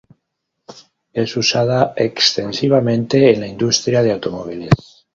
[1.13, 5.05] Es usada extensivamente en la industria de automóviles.